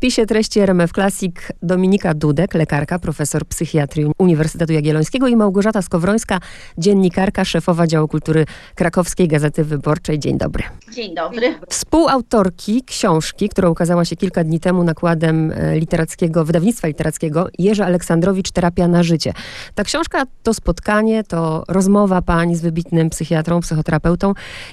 [0.00, 6.40] wpisie treści RMF Classic Dominika Dudek, lekarka, profesor psychiatrii Uniwersytetu Jagiellońskiego i Małgorzata Skowrońska,
[6.78, 10.18] dziennikarka, szefowa działu kultury Krakowskiej Gazety Wyborczej.
[10.18, 10.64] Dzień dobry.
[10.94, 11.54] Dzień dobry.
[11.68, 18.50] Współautorki książki, która ukazała się kilka dni temu nakładem e, literackiego, wydawnictwa literackiego Jerzy Aleksandrowicz
[18.50, 19.32] Terapia na życie.
[19.74, 24.32] Ta książka to spotkanie, to rozmowa pani z wybitnym psychiatrą, psychoterapeutą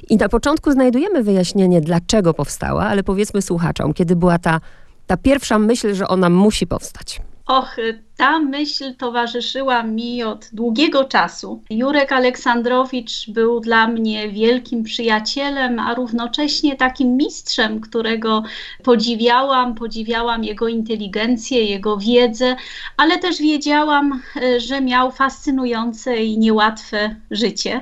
[0.10, 4.60] i na początku znajdujemy wyjaśnienie, dlaczego powstała, ale powiedzmy słuchaczom, kiedy była ta,
[5.08, 7.22] ta pierwsza myśl, że ona musi powstać.
[7.48, 7.76] Och,
[8.18, 11.64] ta myśl towarzyszyła mi od długiego czasu.
[11.70, 18.44] Jurek Aleksandrowicz był dla mnie wielkim przyjacielem, a równocześnie takim mistrzem, którego
[18.84, 22.56] podziwiałam, podziwiałam jego inteligencję, jego wiedzę,
[22.98, 24.22] ale też wiedziałam,
[24.58, 27.82] że miał fascynujące i niełatwe życie.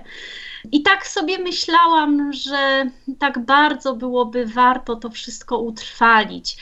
[0.72, 6.58] I tak sobie myślałam, że tak bardzo byłoby warto to wszystko utrwalić,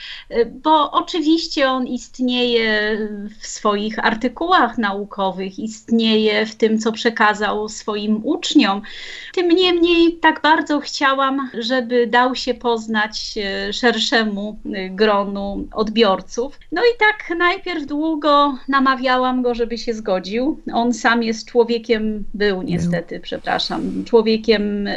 [0.52, 2.98] bo oczywiście on istnieje
[3.40, 8.82] w swoich artykułach naukowych, istnieje w tym, co przekazał swoim uczniom.
[9.34, 16.60] Tym niemniej tak bardzo chciałam, żeby dał się poznać e, szerszemu e, gronu odbiorców.
[16.72, 20.62] No i tak najpierw długo namawiałam go, żeby się zgodził.
[20.74, 24.90] On sam jest człowiekiem, był niestety, przepraszam, człowiekiem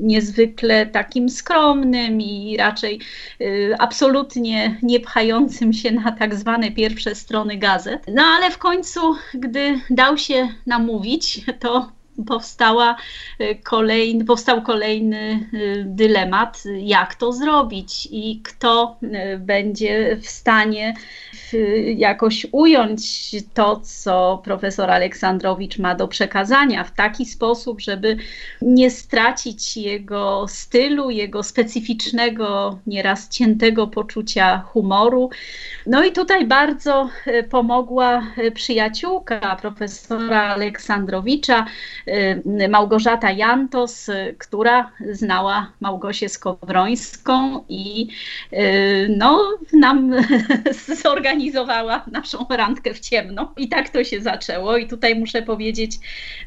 [0.00, 3.00] niezwykle takim skromnym i raczej
[3.40, 8.06] y, absolutnie nie pchającym się na tak zwane pierwsze strony gazet.
[8.14, 9.00] No ale w końcu,
[9.34, 11.95] gdy dał się namówić, to
[12.26, 12.96] powstała
[13.40, 20.94] y, kolejny, powstał kolejny y, dylemat, jak to zrobić i kto y, będzie w stanie
[21.96, 28.16] jakoś ująć to, co profesor Aleksandrowicz ma do przekazania w taki sposób, żeby
[28.62, 35.30] nie stracić jego stylu, jego specyficznego, nieraz ciętego poczucia humoru.
[35.86, 37.08] No i tutaj bardzo
[37.50, 38.22] pomogła
[38.54, 41.66] przyjaciółka profesora Aleksandrowicza,
[42.68, 48.08] Małgorzata Jantos, y, która znała Małgosię Skowrońską i
[48.52, 50.12] y, no, nam
[51.02, 53.54] zorganizowała naszą randkę w ciemno.
[53.56, 54.76] I tak to się zaczęło.
[54.76, 55.98] I tutaj muszę powiedzieć,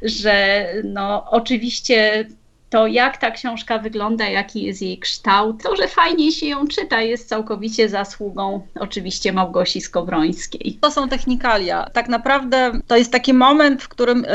[0.01, 2.25] że no, oczywiście
[2.69, 7.01] to jak ta książka wygląda, jaki jest jej kształt, to, że fajnie się ją czyta,
[7.01, 10.77] jest całkowicie zasługą oczywiście Małgosi Skowrońskiej.
[10.81, 11.89] To są technikalia.
[11.93, 14.25] Tak naprawdę to jest taki moment, w którym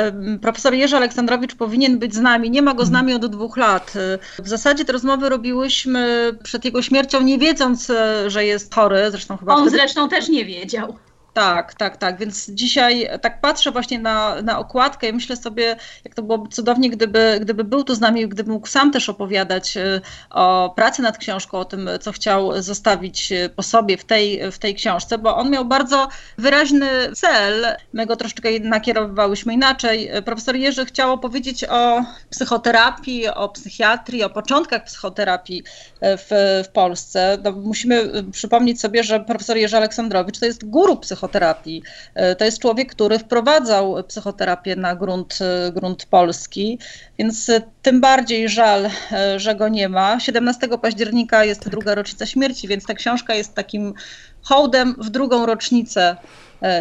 [0.43, 2.51] profesor Jerzy Aleksandrowicz powinien być z nami.
[2.51, 3.93] Nie ma go z nami od dwóch lat.
[4.39, 9.11] W zasadzie te rozmowy robiłyśmy przed jego śmiercią, nie wiedząc, e, że jest chory.
[9.11, 9.77] Zresztą chyba On wtedy...
[9.77, 10.97] zresztą też nie wiedział.
[11.35, 12.19] Tak, tak, tak.
[12.19, 16.91] Więc dzisiaj tak patrzę właśnie na, na okładkę i myślę sobie, jak to byłoby cudownie,
[16.91, 20.01] gdyby, gdyby był tu z nami, gdyby mógł sam też opowiadać y,
[20.31, 24.59] o pracy nad książką, o tym, co chciał zostawić y, po sobie w tej, w
[24.59, 26.09] tej książce, bo on miał bardzo
[26.39, 27.67] wyraźny cel.
[27.93, 30.11] My go troszeczkę nakierowywałyśmy inaczej.
[30.25, 36.31] Profesor Jerzy chciał opowiedzieć o psychoterapii, o psychiatrii, o początkach psychoterapii y, w,
[36.65, 37.39] w Polsce.
[37.45, 41.83] No, musimy przypomnieć sobie, że profesor Jerzy Aleksandrowicz to jest guru psychoterapii psychoterapii.
[42.15, 46.79] E, to jest człowiek, który wprowadzał psychoterapię na grunt, e, grunt polski,
[47.19, 48.91] więc e, tym bardziej żal,
[49.37, 50.21] że go nie ma.
[50.21, 51.71] 17 października jest tak.
[51.71, 53.95] druga rocznica śmierci, więc ta książka jest takim
[54.43, 56.17] hołdem w drugą rocznicę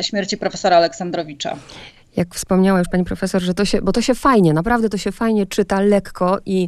[0.01, 1.57] śmierci profesora Aleksandrowicza
[2.15, 5.11] jak wspomniała już pani profesor, że to się, bo to się fajnie, naprawdę to się
[5.11, 6.67] fajnie czyta, lekko i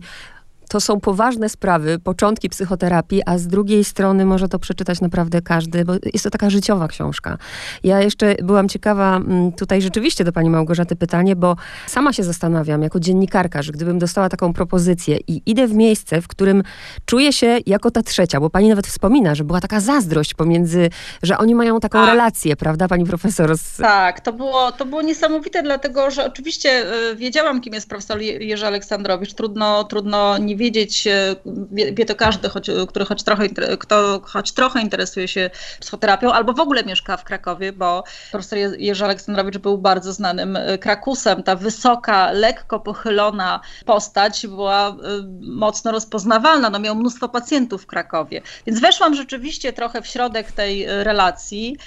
[0.70, 5.86] to są poważne sprawy, początki psychoterapii, a z drugiej strony może to przeczytać naprawdę każdy,
[5.86, 7.38] bo jest to taka życiowa książka.
[7.84, 11.56] Ja jeszcze byłam ciekawa, mm, tutaj rzeczywiście do pani Małgorzaty pytanie, bo
[11.88, 16.28] sama się zastanawiam, jako dziennikarka, że gdybym dostała taką propozycję i idę w miejsce, w
[16.28, 16.64] którym
[17.06, 20.90] czuję się jako ta trzecia, bo pani nawet wspomina, że była taka zazdrość pomiędzy,
[21.24, 22.10] że oni mają taką tak.
[22.10, 23.58] relację, prawda, pani profesor?
[23.58, 23.78] Z...
[23.78, 28.66] Tak, to było, to było niesamowite, dlatego że oczywiście y, wiedziałam, kim jest profesor Jerzy
[28.68, 29.34] Aleksandrowicz.
[29.34, 31.36] Trudno, trudno nie wiedzieć, e,
[31.72, 33.50] wie, to każdy, choć, który choć trochę,
[33.80, 35.50] kto choć trochę interesuje się
[35.80, 40.78] psychoterapią, albo w ogóle mieszka w Krakowie, bo profesor Jerzy Aleksandrowicz był bardzo znanym e,
[40.78, 41.44] krakusem.
[41.44, 44.94] Ta wysoka, lekko pochylona postać była e,
[45.42, 46.70] mocno rozpoznawalna.
[46.70, 48.42] No, miał mnóstwo pacjentów w Krakowie.
[48.66, 51.78] Więc weszłam rzeczywiście trochę w środek tej relacji.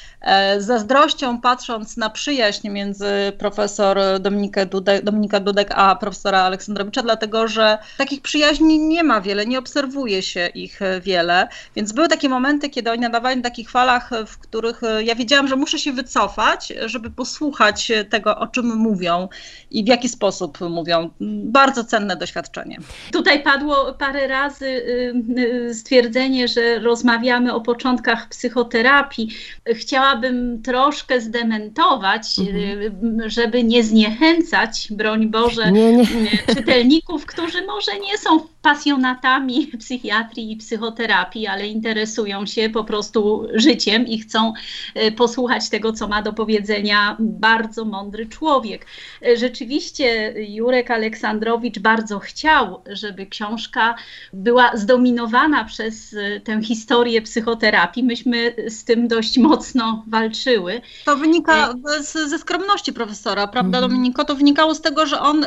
[0.59, 3.99] Z zazdrością patrząc na przyjaźń między profesor
[4.71, 9.59] Dudek, Dominika Dudek a profesora Aleksandrowicza, dlatego że takich przyjaźni przyjaźni nie ma wiele, nie
[9.59, 14.39] obserwuje się ich wiele, więc były takie momenty, kiedy oni nadawali na takich falach, w
[14.39, 19.29] których ja wiedziałam, że muszę się wycofać, żeby posłuchać tego, o czym mówią
[19.71, 21.11] i w jaki sposób mówią.
[21.45, 22.79] Bardzo cenne doświadczenie.
[23.13, 29.29] Tutaj padło parę razy y, y, stwierdzenie, że rozmawiamy o początkach psychoterapii.
[29.67, 33.31] Chciałabym troszkę zdementować, mhm.
[33.31, 36.07] żeby nie zniechęcać, broń Boże, nie, nie.
[36.55, 44.07] czytelników, którzy może nie są pasjonatami psychiatrii i psychoterapii, ale interesują się po prostu życiem
[44.07, 44.53] i chcą
[45.17, 48.87] posłuchać tego, co ma do powiedzenia bardzo mądry człowiek.
[49.37, 53.95] Rzeczywiście Jurek Aleksandrowicz bardzo chciał, żeby książka
[54.33, 58.05] była zdominowana przez tę historię psychoterapii.
[58.05, 60.81] Myśmy z tym dość mocno walczyły.
[61.05, 63.91] To wynika z, ze skromności profesora, prawda mm.
[63.91, 64.25] Dominiko?
[64.25, 65.47] To wynikało z tego, że on,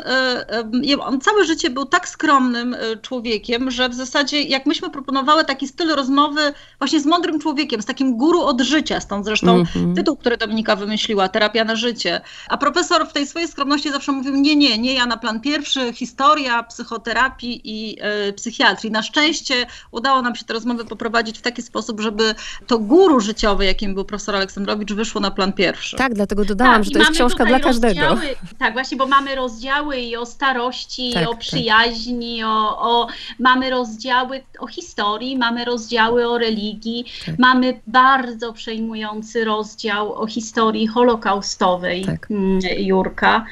[1.00, 5.96] on całe życie był tak skromnym człowiekiem, że w zasadzie jak myśmy proponowały taki styl
[5.96, 9.96] rozmowy właśnie z mądrym człowiekiem, z takim guru od życia, stąd zresztą mm -hmm.
[9.96, 12.22] tytuł, który Dominika wymyśliła, Terapia na życie.
[12.50, 15.94] A profesor w tej swojej skromności zawsze mówił, nie, nie, nie ja na plan pierwszy,
[15.94, 17.98] historia, psychoterapii i
[18.30, 18.92] y, psychiatrii.
[18.92, 22.36] Na szczęście udało nam się te rozmowy poprowadzić w taki sposób, żeby
[22.68, 25.98] to guru życiowe, jakim był profesor Aleksandrowicz, wyszło na plan pierwszy.
[25.98, 28.18] Tak, dlatego dodałam, tak, że to jest książka dla każdego.
[28.60, 31.40] Tak, właśnie, bo mamy rozdziały i o starości, tak, i o tak.
[31.40, 32.48] przyjaźni, tak.
[32.50, 33.08] o, o,
[33.40, 37.40] mamy rozdziały o historii, mamy rozdziały o religii, tak.
[37.40, 42.32] mamy bardzo przejmujący rozdział o historii holokaustowej tak.
[42.32, 43.46] Mm, Jurka.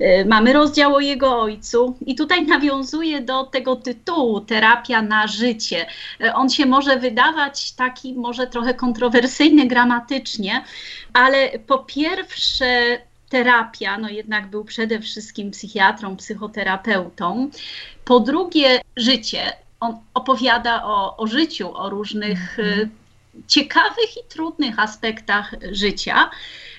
[0.00, 5.86] Y, mamy rozdział o jego ojcu i tutaj nawiązuje do tego tytułu Terapia na życie.
[6.20, 10.64] Y, on się może wydawać taki może trochę kontrowersyjny gramatycznie,
[11.12, 12.98] ale po pierwsze
[13.34, 17.50] terapia, no jednak był przede wszystkim psychiatrą, psychoterapeutą.
[18.04, 19.52] Po drugie życie.
[19.80, 23.03] On opowiada o, o życiu, o różnych mm
[23.46, 26.30] ciekawych i trudnych aspektach życia.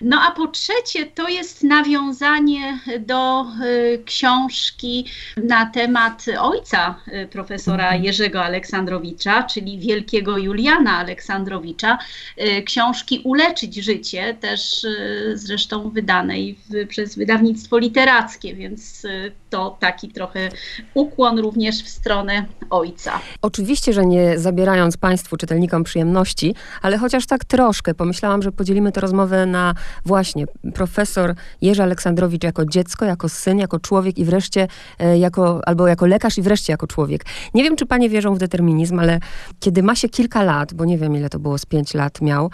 [0.02, 5.06] No a po trzecie, to jest nawiązanie do y, książki
[5.38, 8.04] na temat ojca y, profesora mhm.
[8.04, 11.98] Jerzego Aleksandrowicza, czyli wielkiego Juliana Aleksandrowicza,
[12.42, 14.86] y, książki Uleczyć życie, też
[15.34, 19.08] zresztą wydanej w, przez wydawnictwo literackie, więc
[19.50, 20.50] to taki trochę
[20.94, 23.20] ukłon również w stronę ojca.
[23.42, 26.45] Oczywiście, że nie zabierając Państwu, czytelnikom przyjemności,
[26.82, 29.74] ale chociaż tak troszkę pomyślałam, że podzielimy tę rozmowę na
[30.06, 34.68] właśnie profesor Jerzy Aleksandrowicz jako dziecko, jako syn, jako człowiek i wreszcie
[35.00, 37.26] e, jako, albo jako lekarz i wreszcie jako człowiek.
[37.54, 39.20] Nie wiem, czy panie wierzą w determinizm, ale
[39.60, 42.52] kiedy ma się kilka lat, bo nie wiem ile to było, z pięć lat miał,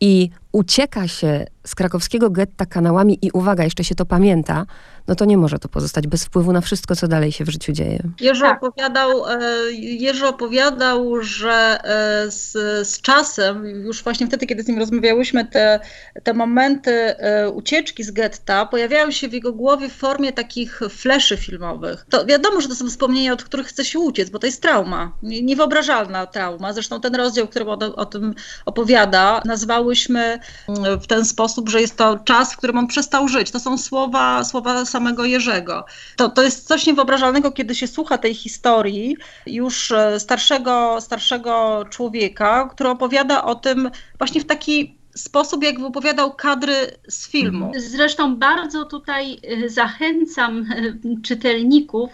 [0.00, 4.66] i ucieka się z krakowskiego getta kanałami i uwaga, jeszcze się to pamięta,
[5.08, 7.72] no to nie może to pozostać bez wpływu na wszystko, co dalej się w życiu
[7.72, 8.02] dzieje.
[8.20, 8.62] Jerzy tak.
[8.62, 9.38] opowiadał, e,
[9.72, 12.52] Jerzy opowiadał, że e, z,
[12.88, 15.80] z czasem, już właśnie wtedy, kiedy z nim rozmawiałyśmy, te,
[16.22, 21.36] te momenty e, ucieczki z getta pojawiają się w jego głowie w formie takich fleszy
[21.36, 22.06] filmowych.
[22.10, 25.12] To wiadomo, że to są wspomnienia, od których chce się uciec, bo to jest trauma,
[25.22, 26.72] niewyobrażalna trauma.
[26.72, 28.34] Zresztą ten rozdział, który o, o tym
[28.66, 30.38] opowiada, nazwałyśmy
[30.68, 33.50] mm, w ten sposób, że jest to czas, w którym on przestał żyć.
[33.50, 35.84] To są słowa, słowa samego Jerzego.
[36.16, 39.16] To, to jest coś niewyobrażalnego, kiedy się słucha tej historii
[39.46, 46.34] już e, starszego, starszego człowieka, który opowiada o tym właśnie w taki sposób, jak wypowiadał
[46.34, 46.74] kadry
[47.08, 47.66] z filmu.
[47.66, 47.82] Mhm.
[47.82, 52.10] Zresztą bardzo tutaj e, zachęcam e, czytelników.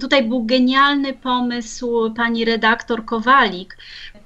[0.00, 3.76] Tutaj był genialny pomysł pani redaktor Kowalik,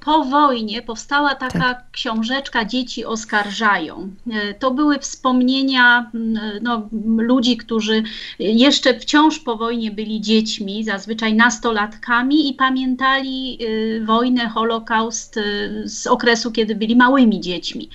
[0.05, 1.91] po wojnie powstała taka tak.
[1.91, 4.11] książeczka Dzieci oskarżają.
[4.33, 6.11] E, to były wspomnienia
[6.63, 8.03] no, ludzi, którzy
[8.39, 15.43] jeszcze wciąż po wojnie byli dziećmi, zazwyczaj nastolatkami i pamiętali e, wojnę, Holokaust e,
[15.89, 17.89] z okresu, kiedy byli małymi dziećmi.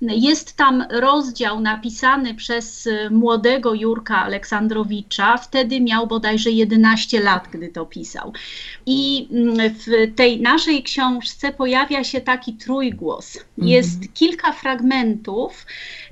[0.00, 5.36] Jest tam rozdział napisany przez młodego Jurka Aleksandrowicza.
[5.36, 8.32] Wtedy miał bodajże 11 lat, gdy to pisał.
[8.86, 9.28] I
[9.86, 13.36] w tej naszej książce pojawia się taki trójgłos.
[13.36, 13.68] Mhm.
[13.68, 15.66] Jest kilka fragmentów,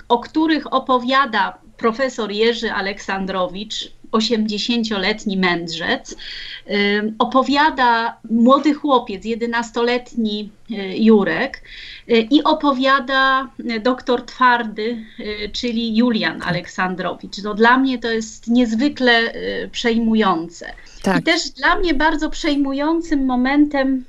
[0.09, 6.17] o których opowiada profesor Jerzy Aleksandrowicz, 80-letni mędrzec,
[7.19, 11.63] opowiada młody chłopiec, 11-letni y, Jurek
[12.11, 13.49] y, i opowiada
[13.83, 17.43] doktor Twardy, y, czyli Julian Aleksandrowicz.
[17.43, 19.33] No, dla mnie to jest niezwykle
[19.73, 20.73] przejmujące.
[21.03, 21.21] Tak.
[21.21, 24.05] I też dla mnie bardzo przejmującym momentem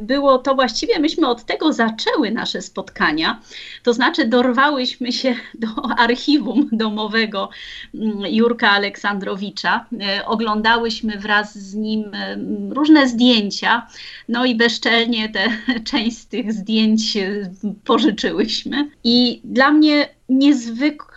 [0.00, 3.40] było to właściwie, myśmy od tego zaczęły nasze spotkania,
[3.82, 5.68] to znaczy dorwałyśmy się do
[5.98, 7.48] archiwum domowego
[7.94, 12.04] mm, Jurka Aleksandrowicza, e, oglądałyśmy wraz z nim
[12.70, 13.86] różne zdjęcia,
[14.28, 15.48] no i bezczelnie te
[15.90, 17.18] część z tych zdjęć
[17.84, 18.90] pożyczyłyśmy.
[19.04, 21.07] I dla mnie niezwykle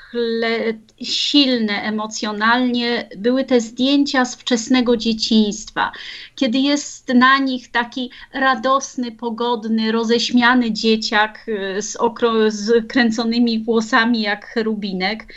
[1.02, 5.92] silne emocjonalnie były te zdjęcia z wczesnego dzieciństwa,
[6.36, 14.22] kiedy jest na nich taki radosny, pogodny, roześmiany dzieciak y, z, okro- z kręconymi włosami
[14.22, 15.34] jak cherubinek,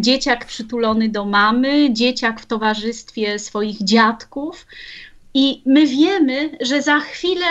[0.00, 4.66] dzieciak przytulony do mamy, dzieciak w towarzystwie swoich dziadków.
[5.38, 7.46] I my wiemy, że za chwilę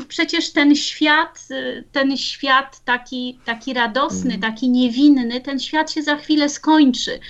[0.00, 4.52] y, przecież ten świat, y, ten świat taki, taki radosny, mhm.
[4.52, 7.20] taki niewinny, ten świat się za chwilę skończy.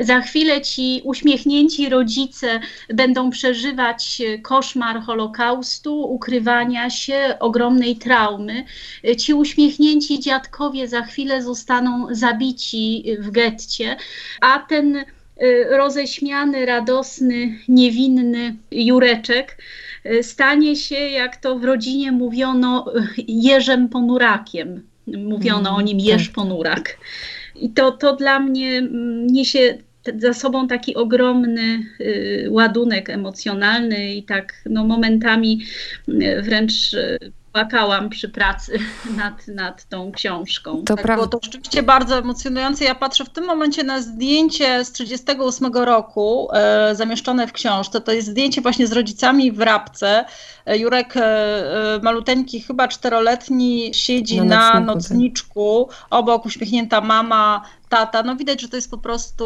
[0.00, 2.60] Za chwilę ci uśmiechnięci rodzice
[2.94, 8.64] będą przeżywać koszmar Holokaustu, ukrywania się, ogromnej traumy.
[9.18, 13.96] Ci uśmiechnięci dziadkowie za chwilę zostaną zabici w getcie,
[14.40, 15.19] a ten Y,
[15.70, 19.56] roześmiany, radosny, niewinny Jureczek
[20.06, 22.92] y, stanie się, jak to w rodzinie mówiono,
[23.28, 24.82] Jerzem Ponurakiem.
[25.06, 26.34] Mówiono mm, o nim Jerz tak.
[26.34, 26.96] Ponurak.
[27.56, 29.78] I to, to dla mnie mm, niesie
[30.18, 35.64] za sobą taki ogromny y, ładunek emocjonalny i tak no, momentami
[36.42, 36.96] wręcz
[37.52, 38.78] płakałam przy pracy
[39.16, 40.76] nad, nad tą książką.
[40.76, 41.14] To tak, prawda.
[41.14, 42.84] Było to rzeczywiście bardzo emocjonujące.
[42.84, 48.00] Ja patrzę w tym momencie na zdjęcie z 1938 roku e, zamieszczone w książce.
[48.00, 50.24] To jest zdjęcie właśnie z rodzicami w Rabce.
[50.66, 58.22] E, Jurek e, e, maluteńki, chyba czteroletni, siedzi na, na nocniczku, obok uśmiechnięta mama, tata.
[58.22, 59.44] No widać, że to jest po prostu,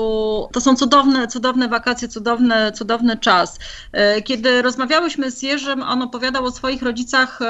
[0.53, 3.59] to są cudowne, cudowne wakacje, cudowny, cudowny czas.
[3.93, 7.41] E, kiedy rozmawiałyśmy z Jerzym, on opowiadał o swoich rodzicach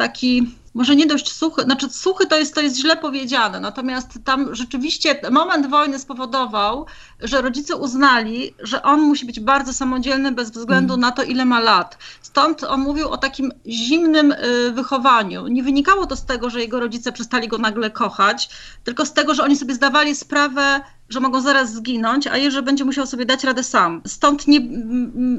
[0.00, 4.54] taki może nie dość suchy, znaczy suchy to jest, to jest źle powiedziane, natomiast tam
[4.54, 6.86] rzeczywiście moment wojny spowodował,
[7.20, 11.00] że rodzice uznali, że on musi być bardzo samodzielny bez względu mm.
[11.00, 11.98] na to, ile ma lat.
[12.22, 15.46] Stąd on mówił o takim zimnym y, wychowaniu.
[15.46, 18.50] Nie wynikało to z tego, że jego rodzice przestali go nagle kochać,
[18.84, 22.84] tylko z tego, że oni sobie zdawali sprawę, że mogą zaraz zginąć, a Jerzy będzie
[22.84, 24.02] musiał sobie dać radę sam.
[24.06, 24.60] Stąd nie,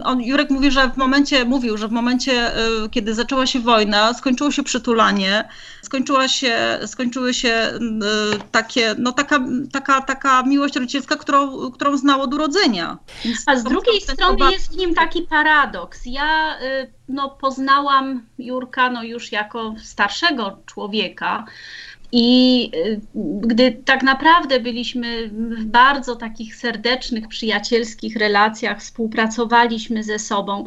[0.03, 4.13] on, Jurek mówi, że w momencie, mówił, że w momencie, y, kiedy zaczęła się wojna,
[4.13, 5.49] skończyło się przytulanie,
[5.81, 7.79] skończyła się, skończyły się y,
[8.51, 9.39] takie, no taka,
[9.71, 12.97] taka, taka miłość rodzicielska, którą, którą znał od urodzenia.
[13.25, 16.01] Więc a z drugiej strony jest w nim taki paradoks.
[16.05, 21.45] Ja y, no, poznałam Jurka no, już jako starszego człowieka,
[22.11, 23.01] i y,
[23.41, 30.65] gdy tak naprawdę byliśmy w bardzo takich serdecznych, przyjacielskich relacjach, współpracowaliśmy ze sobą,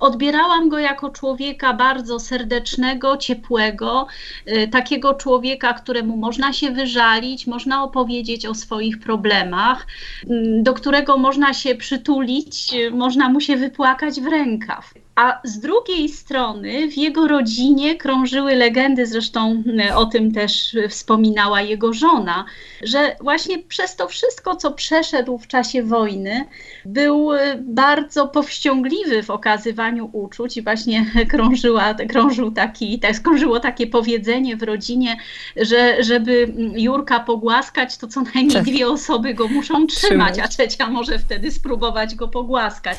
[0.00, 4.06] odbierałam go jako człowieka bardzo serdecznego, ciepłego,
[4.48, 9.86] y, takiego człowieka, któremu można się wyżalić, można opowiedzieć o swoich problemach,
[10.24, 10.26] y,
[10.62, 15.05] do którego można się przytulić, można mu się wypłakać w rękaw.
[15.16, 21.62] A z drugiej strony w jego rodzinie krążyły legendy, zresztą e, o tym też wspominała
[21.62, 22.44] jego żona,
[22.82, 26.44] że właśnie przez to wszystko, co przeszedł w czasie wojny,
[26.84, 33.86] był e, bardzo powściągliwy w okazywaniu uczuć i właśnie krążyła, krążył taki, tak, krążyło takie
[33.86, 35.16] powiedzenie w rodzinie,
[35.56, 38.64] że żeby Jurka pogłaskać, to co najmniej tak.
[38.64, 42.98] dwie osoby go muszą trzymać, a trzecia może wtedy spróbować go pogłaskać.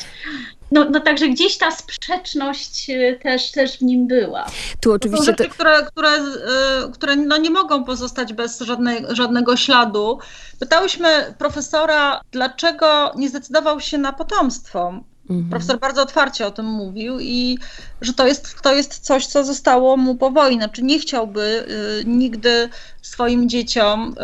[0.71, 4.45] No, no także gdzieś ta sprzeczność y, też, też w nim była.
[4.81, 5.25] Tu oczywiście.
[5.25, 10.19] To są rzeczy, które, które, y, które no nie mogą pozostać bez żadnej, żadnego śladu.
[10.59, 14.93] Pytałyśmy profesora, dlaczego nie zdecydował się na potomstwo.
[15.29, 15.49] Mhm.
[15.49, 17.59] Profesor bardzo otwarcie o tym mówił i
[18.01, 20.57] że to jest, to jest coś, co zostało mu po wojnie.
[20.57, 21.65] Znaczy nie chciałby
[22.01, 22.69] y, nigdy
[23.07, 24.15] swoim dzieciom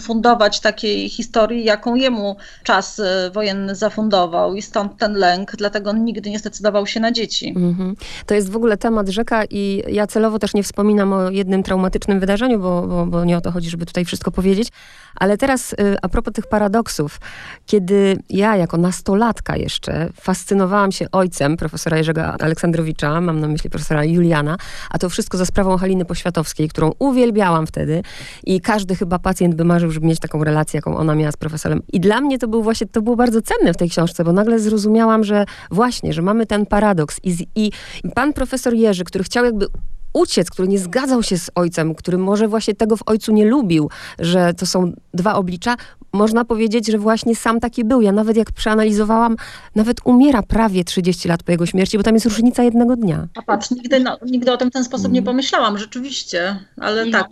[0.00, 6.30] fundować takiej historii, jaką jemu czas y, wojenny zafundował i stąd ten lęk, dlatego nigdy
[6.30, 7.52] nie zdecydował się na dzieci.
[7.56, 7.96] Mhm.
[8.26, 12.20] To jest w ogóle temat rzeka i ja celowo też nie wspominam o jednym traumatycznym
[12.20, 14.68] wydarzeniu, bo, bo, bo nie o to chodzi, żeby tutaj wszystko powiedzieć,
[15.14, 17.20] ale teraz y, a propos tych paradoksów,
[17.66, 24.04] kiedy ja jako nastolatka jeszcze fascynowałam się ojcem profesora Jerzego Aleksandrowicza, mam na myśli profesora
[24.04, 24.56] Juliana,
[24.90, 28.02] a to wszystko za sprawą Haliny Poświatowskiej, którą uwielbiałam wtedy
[28.46, 31.82] i każdy chyba pacjent by marzył, żeby mieć taką relację, jaką ona miała z profesorem.
[31.92, 34.58] I dla mnie to był właśnie, to było bardzo cenne w tej książce, bo nagle
[34.58, 37.70] zrozumiałam, że właśnie, że mamy ten paradoks i, i
[38.14, 39.66] pan profesor Jerzy, który chciał jakby
[40.12, 43.90] uciec, który nie zgadzał się z ojcem, który może właśnie tego w ojcu nie lubił,
[44.18, 45.76] że to są dwa oblicza,
[46.12, 48.00] można powiedzieć, że właśnie sam taki był.
[48.00, 49.36] Ja nawet jak przeanalizowałam,
[49.74, 53.26] nawet umiera prawie 30 lat po jego śmierci, bo tam jest różnica jednego dnia.
[53.34, 55.24] A patrz, nigdy, no, nigdy o tym w ten sposób nie mm.
[55.24, 57.12] pomyślałam, rzeczywiście, ale no.
[57.12, 57.28] tak.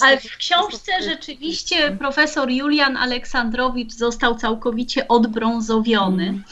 [0.00, 6.28] Ale w książce rzeczywiście profesor Julian Aleksandrowicz został całkowicie odbrązowiony.
[6.28, 6.42] Mm.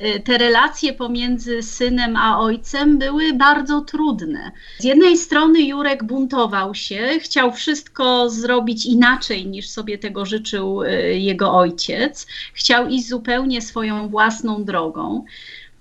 [0.00, 4.52] Y, te relacje pomiędzy synem a ojcem były bardzo trudne.
[4.78, 10.88] Z jednej strony Jurek buntował się, chciał wszystko zrobić inaczej niż sobie tego życzył y,
[11.18, 15.24] jego ojciec, chciał iść zupełnie swoją własną drogą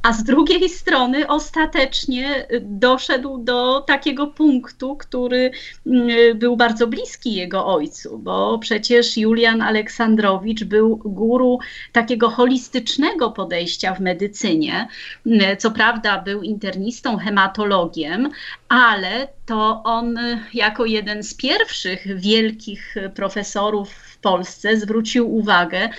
[0.03, 5.51] a z drugiej strony ostatecznie doszedł do takiego punktu, który
[5.85, 11.59] mm, był bardzo bliski jego ojcu, bo przecież Julian Aleksandrowicz był guru
[11.91, 14.87] takiego holistycznego podejścia w medycynie.
[15.57, 18.29] Co prawda był internistą, hematologiem,
[18.69, 20.19] ale to on
[20.53, 25.89] jako jeden z pierwszych wielkich profesorów Polsce zwrócił uwagę,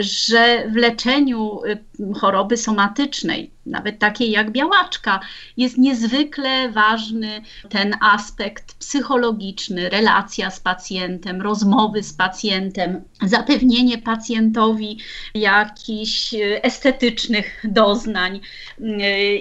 [0.00, 5.20] że w leczeniu y, choroby somatycznej, nawet takiej jak białaczka,
[5.56, 14.98] jest niezwykle ważny ten aspekt psychologiczny, relacja z pacjentem, rozmowy z pacjentem, zapewnienie pacjentowi
[15.34, 18.40] jakichś y, estetycznych doznań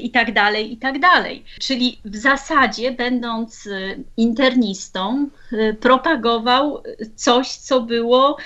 [0.01, 0.99] itd., tak itd.
[0.99, 1.23] Tak
[1.59, 3.69] Czyli w zasadzie, będąc
[4.17, 5.29] internistą,
[5.79, 6.83] propagował
[7.15, 8.37] coś, co było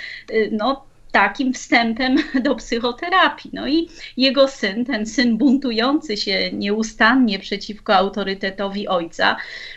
[0.52, 3.52] no, takim wstępem do psychoterapii.
[3.54, 9.36] No i jego syn, ten syn buntujący się nieustannie przeciwko autorytetowi ojca,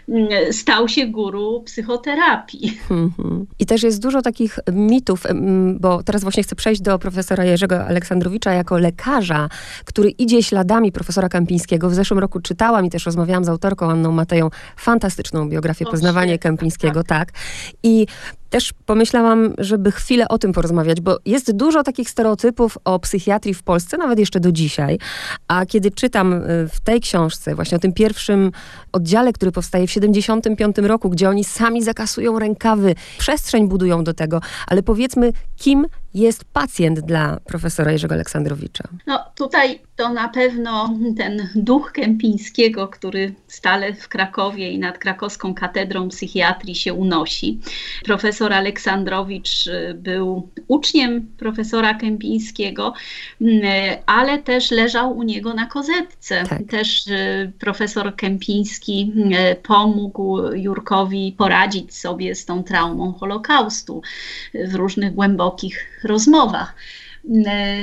[0.08, 2.78] mm, stał się guru psychoterapii.
[2.90, 3.46] Mhm.
[3.58, 5.22] I też jest dużo takich mitów,
[5.80, 9.48] bo teraz właśnie chcę przejść do profesora Jerzego Aleksandrowicza jako lekarza,
[9.84, 11.90] który idzie śladami profesora Kępińskiego.
[11.90, 17.04] W zeszłym roku czytałam i też rozmawiałam z autorką Anną Mateją fantastyczną biografię Poznawanie Kępińskiego,
[17.04, 17.32] tak.
[17.32, 17.32] tak.
[17.82, 18.06] I
[18.50, 23.62] też pomyślałam, żeby chwilę o tym porozmawiać, bo jest dużo takich stereotypów o psychiatrii w
[23.62, 24.98] Polsce, nawet jeszcze do dzisiaj.
[25.48, 28.52] A kiedy czytam y, w tej książce, właśnie o tym pierwszym
[28.92, 34.40] oddziale, który powstaje w 75 roku, gdzie oni sami zakasują rękawy, przestrzeń budują do tego,
[34.66, 38.84] ale powiedzmy, kim jest pacjent dla profesora Jerzego Aleksandrowicza?
[39.06, 45.54] No tutaj to na pewno ten duch Kępińskiego, który stale w Krakowie i nad krakowską
[45.54, 47.60] katedrą psychiatrii się unosi.
[48.04, 52.94] Profesor Aleksandrowicz y, był uczniem profesora Kępińskiego,
[53.40, 53.62] mm,
[54.06, 56.44] ale też leżał u niego na kozetce.
[56.48, 56.62] Tak.
[56.68, 59.12] Też y, profesor Kępiński
[59.52, 64.02] y, pomógł Jurkowi poradzić sobie z tą traumą Holokaustu
[64.54, 66.74] w różnych głębokich rozmowach.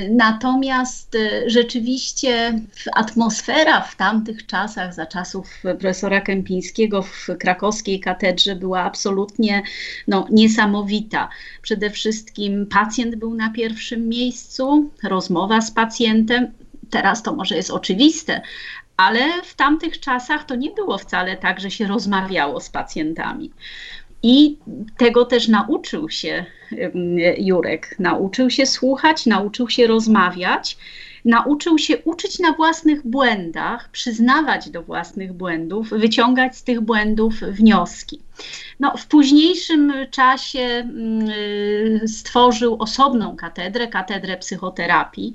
[0.10, 2.60] Natomiast e, rzeczywiście
[2.94, 9.64] atmosfera w tamtych czasach, za czasów profesora Kępińskiego w krakowskiej katedrze była absolutnie
[10.08, 11.30] no, niesamowita.
[11.62, 16.52] Przede wszystkim pacjent był na pierwszym miejscu, rozmowa z pacjentem.
[16.90, 18.42] Teraz to może jest oczywiste,
[18.98, 23.52] ale w tamtych czasach to nie było wcale tak, że się rozmawiało z pacjentami.
[24.24, 24.58] I
[24.98, 26.46] tego też nauczył się
[27.38, 27.96] Jurek.
[28.00, 30.78] Nauczył się słuchać, nauczył się rozmawiać,
[31.26, 38.22] nauczył się uczyć na własnych błędach, przyznawać do własnych błędów, wyciągać z tych błędów wnioski.
[38.80, 45.34] No, w późniejszym czasie mm, stworzył osobną katedrę, katedrę psychoterapii,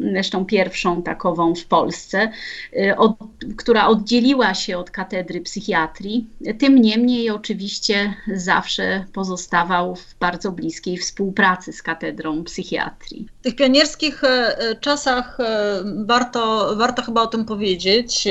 [0.00, 2.30] zresztą pierwszą takową w Polsce,
[2.72, 3.16] y, od,
[3.56, 6.26] która oddzieliła się od katedry psychiatrii.
[6.58, 10.52] Tym niemniej oczywiście zawsze pozostawał w bardzo
[11.00, 13.28] współpracy z katedrą psychiatrii.
[13.40, 18.28] W tych pionierskich e, e, czasach e, warto, warto chyba o tym powiedzieć.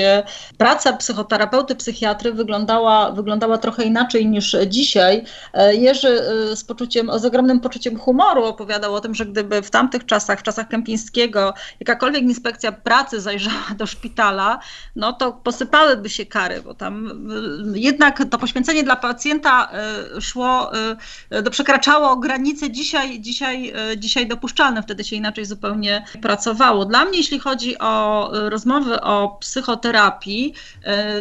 [0.58, 5.24] Praca psychoterapeuty, psychiatry wyglądała, wyglądała trochę inaczej niż dzisiaj.
[5.72, 6.22] Jerzy
[6.56, 10.44] z poczuciem, z ogromnym poczuciem humoru opowiadał o tym, że gdyby w tamtych czasach, w
[10.44, 14.60] czasach Kępińskiego, jakakolwiek inspekcja pracy zajrzała do szpitala,
[14.96, 17.28] no to posypałyby się kary, bo tam
[17.74, 19.70] jednak to poświęcenie dla pacjenta
[20.20, 20.72] szło,
[21.48, 26.86] y, przekraczało granice dzisiaj, dzisiaj, dzisiaj dopuszczalne, wtedy się inaczej zupełnie pracowało.
[26.86, 30.54] Dla mnie, jeśli chodzi o rozmowy o psychoterapii,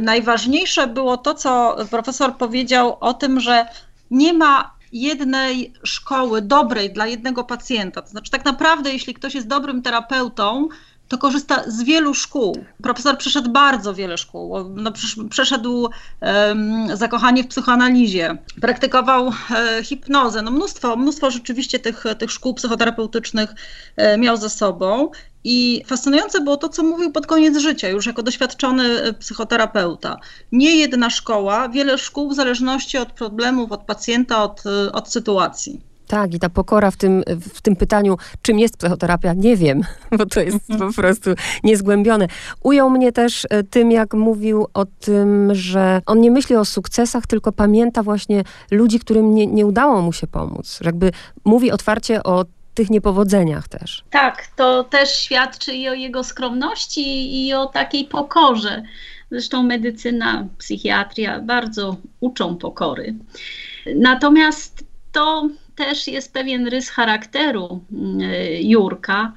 [0.01, 3.67] najważniejsze było to, co profesor powiedział o tym, że
[4.11, 8.03] nie ma jednej szkoły dobrej dla jednego pacjenta.
[8.03, 10.69] To znaczy, tak naprawdę, jeśli ktoś jest dobrym terapeutą,
[11.13, 12.65] to korzysta z wielu szkół.
[12.83, 14.57] Profesor przeszedł bardzo wiele szkół.
[14.75, 14.93] No,
[15.31, 15.89] przeszedł
[16.21, 20.43] um, zakochanie w psychoanalizie, praktykował e, hipnozę.
[20.43, 23.55] No, mnóstwo, mnóstwo rzeczywiście tych, tych szkół psychoterapeutycznych
[23.97, 25.11] e, miał ze sobą.
[25.45, 30.17] I fascynujące było to, co mówił pod koniec życia, już jako doświadczony e, psychoterapeuta.
[30.53, 35.92] Nie jedna szkoła, wiele szkół w zależności od problemów, od pacjenta, od, od sytuacji.
[36.13, 37.23] Tak, i ta pokora w tym,
[37.55, 39.81] w tym pytaniu, czym jest psychoterapia, nie wiem,
[40.19, 41.31] bo to jest po prostu
[41.65, 42.27] niezgłębione.
[42.63, 47.27] Ujął mnie też e, tym, jak mówił o tym, że on nie myśli o sukcesach,
[47.27, 50.79] tylko pamięta właśnie ludzi, którym nie, nie udało mu się pomóc.
[50.81, 51.13] Że jakby
[51.45, 52.45] mówi otwarcie o
[52.75, 54.05] tych niepowodzeniach też.
[54.11, 58.83] Tak, to też świadczy i o jego skromności, i o takiej pokorze.
[59.31, 63.15] Zresztą medycyna, psychiatria bardzo uczą pokory.
[63.97, 68.21] Natomiast to też jest pewien rys charakteru mm,
[68.61, 69.33] Jurka.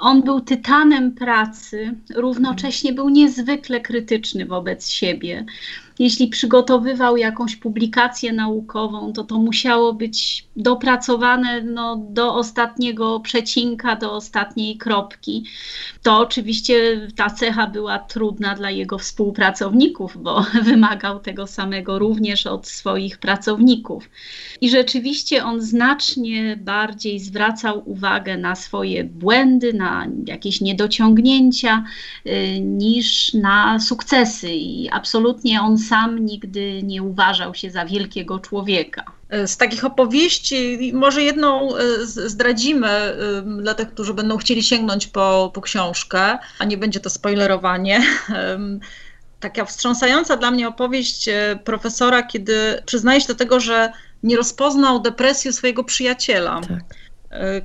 [0.00, 5.44] On był tytanem pracy, równocześnie był niezwykle krytyczny wobec siebie
[5.98, 14.12] jeśli przygotowywał jakąś publikację naukową, to to musiało być dopracowane no, do ostatniego przecinka, do
[14.12, 15.44] ostatniej kropki.
[16.02, 22.68] To oczywiście ta cecha była trudna dla jego współpracowników, bo wymagał tego samego również od
[22.68, 24.10] swoich pracowników.
[24.60, 31.84] I rzeczywiście on znacznie bardziej zwracał uwagę na swoje błędy, na jakieś niedociągnięcia,
[32.26, 34.50] y, niż na sukcesy.
[34.50, 39.04] I absolutnie on sam nigdy nie uważał się za wielkiego człowieka.
[39.46, 43.16] Z takich opowieści, może jedną e, zdradzimy e,
[43.62, 48.02] dla tych, którzy będą chcieli sięgnąć po, po książkę, a nie będzie to spoilerowanie.
[49.40, 55.00] Taka wstrząsająca dla mnie opowieść e, profesora, kiedy przyznaje się do tego, że nie rozpoznał
[55.00, 56.60] depresji swojego przyjaciela.
[56.60, 57.07] Tak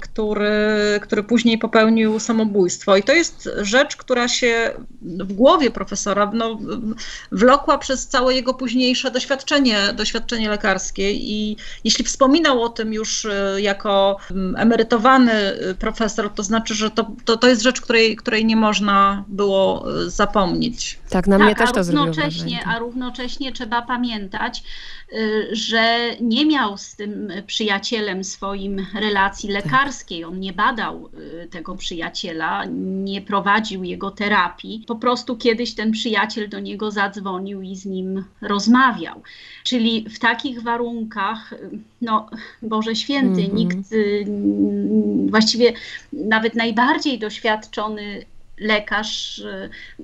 [0.02, 2.98] który, który później popełnił samobójstwo.
[2.98, 4.72] I to jest rzecz, która się
[5.02, 6.60] w głowie profesora no,
[7.32, 11.12] wlokła przez całe jego późniejsze doświadczenie, doświadczenie lekarskie.
[11.12, 15.34] I jeśli wspominał o tym już y, jako mm, emerytowany
[15.70, 19.86] y, profesor, to znaczy, że to, to, to jest rzecz, której, której nie można było
[20.08, 21.00] zapomnieć.
[21.10, 24.64] Tak, na tak, mnie też to zrobiło równocześnie, A równocześnie trzeba pamiętać,
[25.52, 30.26] że nie miał z tym przyjacielem swoim relacji lekarskiej.
[30.26, 31.10] On nie badał
[31.44, 32.66] y, tego przyjaciela,
[33.04, 34.84] nie prowadził jego terapii.
[34.88, 39.22] Po prostu kiedyś ten przyjaciel do niego zadzwonił i z nim rozmawiał.
[39.64, 41.70] Czyli w takich warunkach, y,
[42.02, 42.30] no
[42.62, 43.54] Boże Święty, mm -hmm.
[43.54, 44.26] nikt, y,
[45.30, 45.74] właściwie
[46.14, 48.26] nawet najbardziej doświadczony
[48.58, 49.42] lekarz,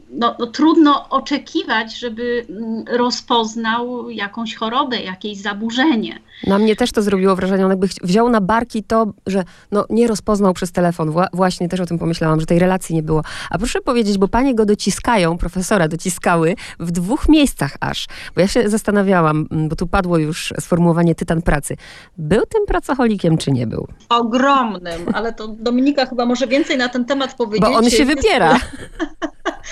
[0.09, 6.19] no, no, trudno oczekiwać, żeby mm, rozpoznał jakąś chorobę, jakieś zaburzenie.
[6.47, 7.65] Na mnie też to zrobiło wrażenie.
[7.65, 11.11] On jakby wziął na barki to, że no, nie rozpoznał przez telefon.
[11.11, 13.23] Wła właśnie też o tym pomyślałam, że tej relacji nie było.
[13.49, 18.07] A proszę powiedzieć, bo panie go dociskają, profesora dociskały w dwóch miejscach aż.
[18.35, 21.75] Bo ja się zastanawiałam, mm, bo tu padło już sformułowanie tytan pracy.
[22.17, 23.87] Był tym pracocholikiem, czy nie był?
[24.09, 27.69] Ogromnym, ale to Dominika chyba może więcej na ten temat powiedzieć.
[27.69, 28.59] Bo on się wypiera.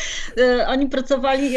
[0.67, 1.49] Oni pracowali,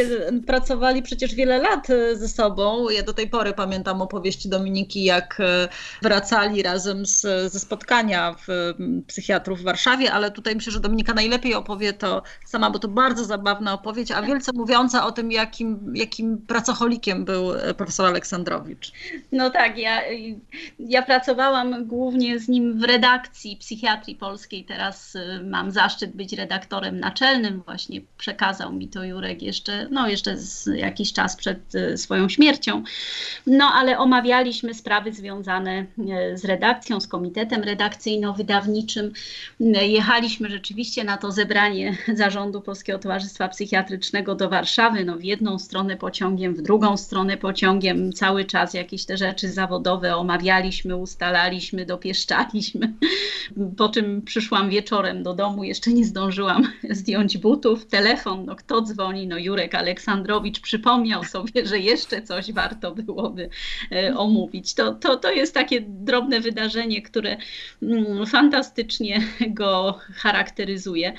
[0.46, 2.90] pracowali przecież wiele lat e, ze sobą.
[2.90, 5.68] Ja do tej pory pamiętam opowieści Dominiki, jak e,
[6.02, 7.20] wracali razem z,
[7.52, 8.74] ze spotkania w
[9.06, 13.24] psychiatrów w Warszawie, ale tutaj myślę, że Dominika najlepiej opowie to sama, bo to bardzo
[13.24, 18.92] zabawna opowieść, a wielce mówiąca o tym, jakim, jakim pracocholikiem był profesor Aleksandrowicz.
[19.32, 20.00] No tak, ja,
[20.78, 24.64] ja pracowałam głównie z nim w redakcji psychiatrii polskiej.
[24.64, 27.62] Teraz mam zaszczyt być redaktorem naczelnym.
[27.62, 30.36] Właśnie przekazał mi to Jurek jeszcze, no jeszcze
[30.74, 32.82] jakiś czas przed e, swoją śmiercią.
[33.46, 39.10] No ale omawialiśmy sprawy związane e, z redakcją, z komitetem redakcyjno-wydawniczym.
[39.60, 45.58] E, jechaliśmy rzeczywiście na to zebranie zarządu Polskiego Towarzystwa Psychiatrycznego do Warszawy, no w jedną
[45.58, 52.92] stronę pociągiem, w drugą stronę pociągiem, cały czas jakieś te rzeczy zawodowe omawialiśmy, ustalaliśmy, dopieszczaliśmy.
[53.76, 59.26] Po czym przyszłam wieczorem do domu, jeszcze nie zdążyłam zdjąć butów, telefon, no kto dzwoni,
[59.26, 63.48] no Jurek Aleksandrowicz przypomniał sobie, że jeszcze coś warto byłoby
[63.92, 64.79] e, omówić.
[64.80, 67.36] To, to, to jest takie drobne wydarzenie, które
[67.82, 69.20] mm, fantastycznie
[69.60, 71.12] go charakteryzuje.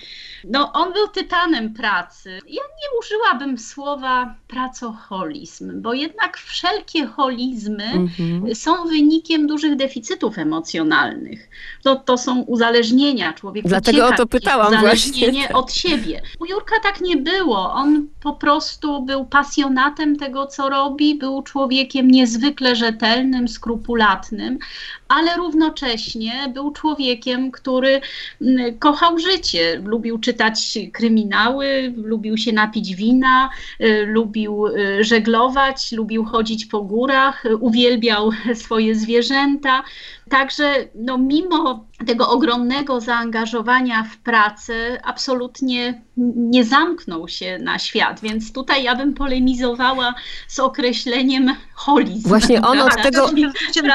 [0.44, 2.40] No on był tytanem pracy.
[2.48, 8.56] Ja nie użyłabym słowa pracoholizm, bo jednak wszelkie holizmy mhm.
[8.56, 11.50] są wynikiem dużych deficytów emocjonalnych.
[11.84, 13.34] To, to są uzależnienia.
[13.34, 15.56] Człowiek Dlatego o to pytałam uzależnienie właśnie.
[15.62, 16.22] od siebie.
[16.40, 17.74] U Jurka tak nie było.
[17.74, 24.60] On po prostu był pasjonatem tego, co robi, był człowiekiem niezwykle rzetelnym, skrupulatnym,
[25.08, 28.02] ale równocześnie był człowiekiem, który
[28.42, 29.82] mm, kochał życie.
[29.86, 33.50] Lubił czytać kryminały, lubił się napić wina,
[33.82, 38.32] y, lubił y, żeglować, lubił chodzić po górach, uwielbiał
[38.64, 39.84] swoje zwierzęta.
[40.32, 46.02] Także no, mimo tego ogromnego zaangażowania w pracę, absolutnie
[46.36, 50.14] nie zamknął się na świat, więc tutaj ja bym polemizowała
[50.48, 52.30] z określeniem holizm.
[52.30, 53.30] Właśnie on od tego...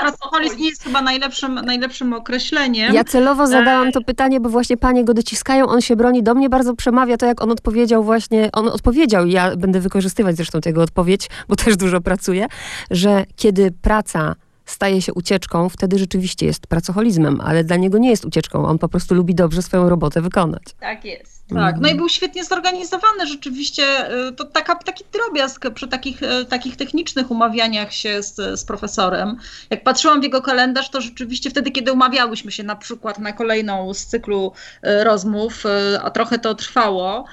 [0.00, 2.94] Pracoholizm nie jest chyba najlepszym, najlepszym określeniem.
[2.94, 6.48] Ja celowo zadałam to pytanie, bo właśnie panie go dociskają, on się broni, do mnie
[6.48, 10.82] bardzo przemawia to, jak on odpowiedział właśnie, on odpowiedział i ja będę wykorzystywać zresztą tego
[10.82, 12.46] odpowiedź, bo też dużo pracuję,
[12.90, 14.34] że kiedy praca
[14.66, 18.66] staje się ucieczką, wtedy rzeczywiście jest pracoholizmem, ale dla niego nie jest ucieczką.
[18.66, 20.62] On po prostu lubi dobrze swoją robotę wykonać.
[20.80, 21.36] Tak jest.
[21.54, 24.12] Tak, no i był świetnie zorganizowany rzeczywiście.
[24.28, 29.36] Y, to taka, taki drobiazg przy takich, y, takich technicznych umawianiach się z, z profesorem.
[29.70, 33.94] Jak patrzyłam w jego kalendarz, to rzeczywiście wtedy, kiedy umawiałyśmy się na przykład na kolejną
[33.94, 34.52] z cyklu
[34.86, 35.64] y, rozmów,
[36.02, 37.24] a trochę to trwało,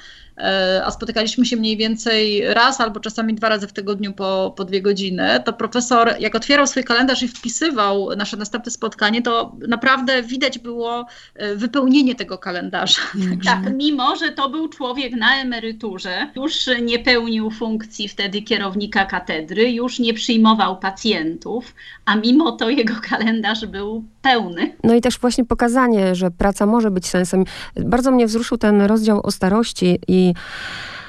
[0.86, 4.82] a spotykaliśmy się mniej więcej raz albo czasami dwa razy w tygodniu po, po dwie
[4.82, 10.60] godziny, to profesor, jak otwierał swój kalendarz i wpisywał nasze następne spotkanie, to naprawdę widać
[10.60, 13.02] było e, wypełnienie tego kalendarza.
[13.15, 13.39] Mhm.
[13.54, 19.72] Tak, mimo że to był człowiek na emeryturze, już nie pełnił funkcji wtedy kierownika katedry,
[19.72, 24.76] już nie przyjmował pacjentów, a mimo to jego kalendarz był pełny.
[24.84, 27.44] No i też właśnie pokazanie, że praca może być sensem.
[27.76, 30.34] Bardzo mnie wzruszył ten rozdział o starości i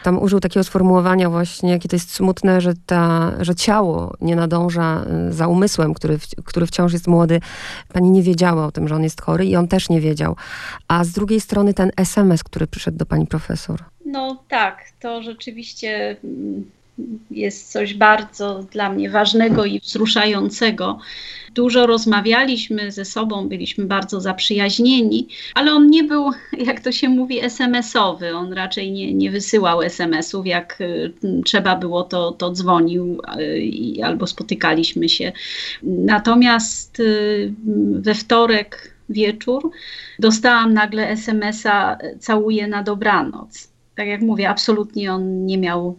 [0.03, 5.05] tam użył takiego sformułowania właśnie, jakie to jest smutne, że, ta, że ciało nie nadąża
[5.29, 7.41] y, za umysłem, który, który wciąż jest młody.
[7.93, 10.37] Pani nie wiedziała o tym, że on jest chory i on też nie wiedział.
[10.89, 13.85] A z drugiej strony ten SMS, który przyszedł do pani profesor.
[14.07, 16.65] No tak, to rzeczywiście mm,
[17.31, 20.99] jest coś bardzo dla mnie ważnego i wzruszającego.
[21.55, 26.31] Dużo rozmawialiśmy ze sobą, byliśmy bardzo zaprzyjaźnieni, ale on nie był,
[26.67, 28.37] jak to się mówi, SMS-owy.
[28.37, 30.47] On raczej nie, nie wysyłał SMS-ów.
[30.47, 31.13] Jak y,
[31.45, 33.21] trzeba było, to, to dzwonił
[33.99, 35.33] y, albo spotykaliśmy się.
[35.83, 37.55] Natomiast y,
[37.95, 39.71] we wtorek wieczór
[40.19, 43.69] dostałam nagle SMS-a: całuję na dobranoc.
[43.95, 45.99] Tak jak mówię, absolutnie on nie miał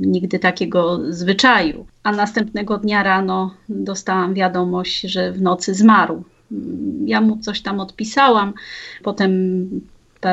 [0.00, 1.86] nigdy takiego zwyczaju.
[2.02, 6.24] A następnego dnia rano dostałam wiadomość, że w nocy zmarł.
[7.04, 8.52] Ja mu coś tam odpisałam,
[9.02, 9.68] potem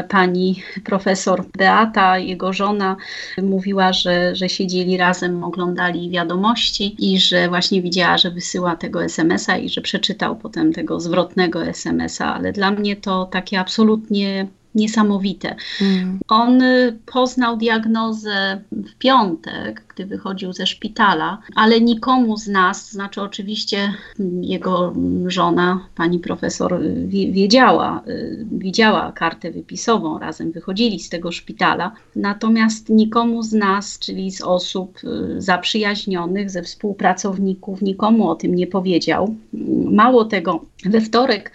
[0.10, 2.96] pani profesor Beata, jego żona,
[3.44, 9.58] mówiła, że, że siedzieli razem, oglądali wiadomości i że właśnie widziała, że wysyła tego SMS-a
[9.58, 15.56] i że przeczytał potem tego zwrotnego SMS-a, ale dla mnie to takie absolutnie niesamowite.
[15.82, 16.20] Mm.
[16.28, 23.22] On y, poznał diagnozę w piątek, gdy wychodził ze szpitala, ale nikomu z nas, znaczy
[23.22, 23.94] oczywiście
[24.42, 24.94] jego
[25.28, 32.90] żona, pani profesor, y, wiedziała, y, widziała kartę wypisową, razem wychodzili z tego szpitala, natomiast
[32.90, 35.00] nikomu z nas, czyli z osób
[35.38, 39.36] zaprzyjaźnionych, ze współpracowników, nikomu o tym nie powiedział.
[39.92, 41.52] Mało tego, we wtorek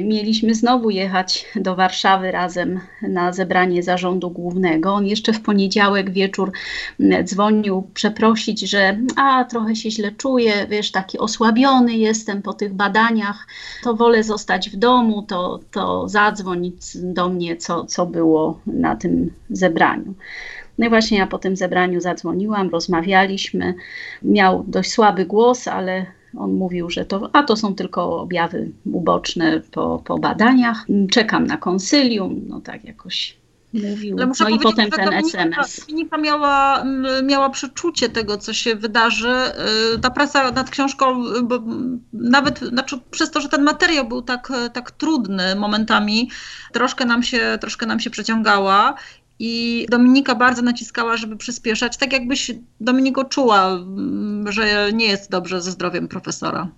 [0.00, 4.94] mieliśmy znowu jechać do Warszawy razem na zebranie zarządu głównego.
[4.94, 6.52] On jeszcze w poniedziałek wieczór
[7.24, 7.55] dzwonił
[7.94, 13.46] przeprosić, że a trochę się źle czuję, wiesz, taki osłabiony jestem po tych badaniach,
[13.82, 19.32] to wolę zostać w domu, to, to zadzwoń do mnie, co, co było na tym
[19.50, 20.14] zebraniu.
[20.78, 23.74] No i właśnie ja po tym zebraniu zadzwoniłam, rozmawialiśmy.
[24.22, 29.60] Miał dość słaby głos, ale on mówił, że to, a to są tylko objawy uboczne
[29.70, 30.86] po, po badaniach.
[31.10, 33.36] Czekam na konsylium, no tak jakoś
[33.72, 34.16] mówił.
[34.16, 35.80] Ale muszę no i potem ten Dominika, SMS.
[35.80, 36.84] Dominika miała,
[37.22, 39.34] miała przeczucie tego, co się wydarzy.
[39.94, 41.62] Y, ta praca nad książką, bo
[42.12, 46.30] nawet znaczy, przez to, że ten materiał był tak, tak trudny momentami,
[46.72, 48.94] troszkę nam się, troszkę nam się przeciągała
[49.38, 52.50] i Dominika bardzo naciskała, żeby przyspieszać, tak jakbyś
[52.80, 53.78] Dominiko czuła,
[54.48, 56.68] że nie jest dobrze ze zdrowiem profesora.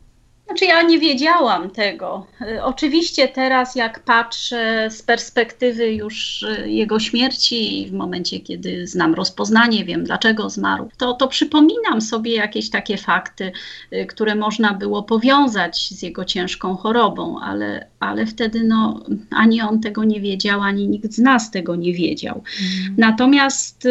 [0.49, 2.27] Znaczy ja nie wiedziałam tego.
[2.43, 9.15] Y, oczywiście teraz jak patrzę z perspektywy już y, jego śmierci, w momencie kiedy znam
[9.15, 13.53] rozpoznanie, wiem dlaczego zmarł, to, to przypominam sobie jakieś takie fakty,
[13.93, 19.81] y, które można było powiązać z jego ciężką chorobą, ale, ale wtedy no, ani on
[19.81, 22.35] tego nie wiedział, ani nikt z nas tego nie wiedział.
[22.61, 22.95] Mm.
[22.99, 23.89] Natomiast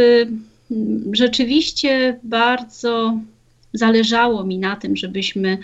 [1.11, 3.19] rzeczywiście bardzo
[3.77, 5.57] zależało mi na tym, żebyśmy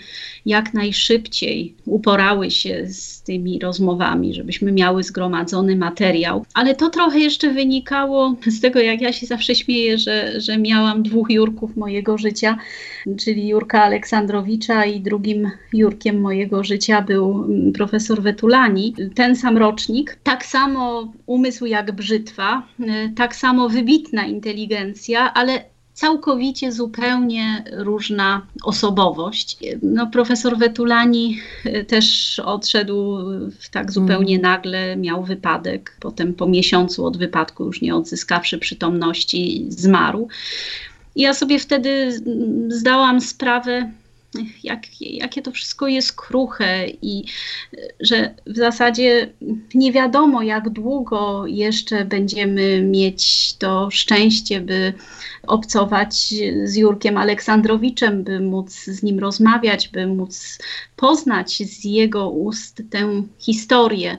[0.46, 6.44] jak najszybciej uporały się z tymi rozmowami, żebyśmy miały zgromadzony materiał.
[6.54, 11.02] Ale to trochę jeszcze wynikało z tego, jak ja się zawsze śmieję, że, że miałam
[11.02, 12.58] dwóch Jurków mojego życia,
[13.18, 18.94] czyli Jurka Aleksandrowicza i drugim Jurkiem mojego życia był mm, profesor Wetulani.
[19.14, 22.84] Ten sam rocznik, tak samo umysł jak brzytwa, y,
[23.16, 29.58] tak samo wybitna inteligencja, ale całkowicie zupełnie różna osobowość.
[29.82, 33.18] No, profesor Wetulani e, też odszedł
[33.70, 34.42] tak zupełnie mm.
[34.42, 35.96] nagle, miał wypadek.
[36.00, 40.28] Potem po miesiącu od wypadku, już nie odzyskawszy przytomności, zmarł.
[41.16, 42.20] Ja sobie wtedy
[42.68, 43.90] zdałam sprawę,
[44.62, 47.24] jak, jakie to wszystko jest kruche i
[48.00, 49.32] że w zasadzie
[49.74, 54.92] nie wiadomo, jak długo jeszcze będziemy mieć to szczęście, by
[55.46, 60.58] obcować z Jurkiem Aleksandrowiczem, by móc z nim rozmawiać, by móc
[60.96, 64.18] poznać z jego ust tę historię.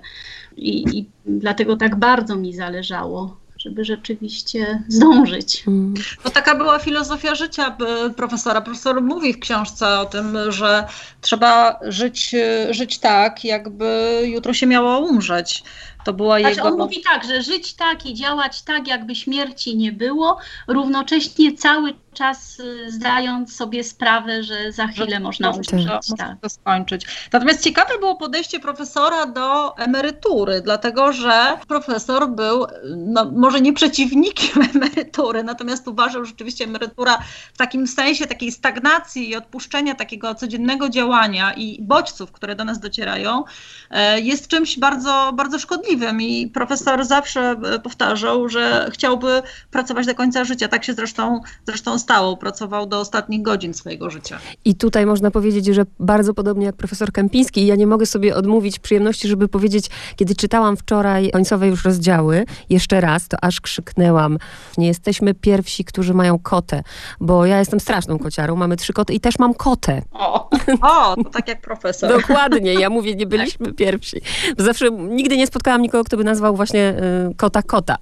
[0.58, 5.64] I, i dlatego tak bardzo mi zależało żeby rzeczywiście zdążyć.
[5.68, 5.94] Mm.
[6.26, 7.78] No taka była filozofia życia
[8.18, 8.62] profesora.
[8.62, 10.88] Profesor mówi w książce o tym, że
[11.22, 12.36] trzeba żyć,
[12.70, 15.64] żyć tak, jakby jutro się miało umrzeć.
[16.06, 16.68] To była znaczy, jego...
[16.68, 21.94] On mówi tak, że żyć tak i działać tak, jakby śmierci nie było, równocześnie cały
[22.16, 26.08] czas y, zdając sobie sprawę, że za chwilę można umrzeć.
[26.18, 26.38] Tak.
[26.42, 27.06] to skończyć.
[27.32, 32.66] Natomiast ciekawe było podejście profesora do emerytury, dlatego że profesor był
[32.98, 37.18] no, może nie przeciwnikiem emerytury, natomiast uważał, że rzeczywiście emerytura
[37.54, 42.80] w takim sensie takiej stagnacji i odpuszczenia takiego codziennego działania i bodźców, które do nas
[42.80, 43.44] docierają,
[43.90, 50.16] e, jest czymś bardzo, bardzo szkodliwym i profesor zawsze e, powtarzał, że chciałby pracować do
[50.16, 50.68] końca życia.
[50.68, 54.40] Tak się zresztą, zresztą stało, pracował do ostatnich godzin swojego życia.
[54.66, 58.80] I tutaj można powiedzieć, że bardzo podobnie jak profesor Kępiński, ja nie mogę sobie odmówić
[58.80, 64.38] przyjemności, żeby powiedzieć, kiedy czytałam wczoraj końcowe już rozdziały, jeszcze raz, to aż krzyknęłam.
[64.78, 66.84] Nie jesteśmy pierwsi, którzy mają kotę,
[67.20, 70.02] bo ja jestem straszną kociarą, mamy trzy koty i też mam kotę.
[70.12, 70.50] O,
[70.82, 72.10] o to tak jak profesor.
[72.22, 73.76] Dokładnie, ja mówię, nie byliśmy tak.
[73.76, 74.22] pierwsi.
[74.58, 76.96] Zawsze nigdy nie spotkałam nikogo, kto by nazwał właśnie
[77.32, 77.98] y, kota kota.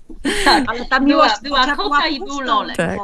[0.45, 2.77] Tak, ale ta miłość była, była kota i był lolek.
[2.77, 2.99] Tak.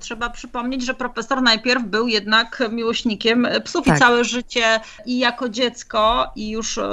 [0.00, 3.96] Trzeba przypomnieć, że profesor najpierw był jednak miłośnikiem psów tak.
[3.96, 6.84] i całe życie i jako dziecko i już e,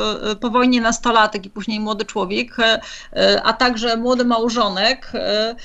[0.42, 2.82] po wojnie nastolatek i później młody człowiek, e,
[3.44, 5.56] a także młody małżonek, e,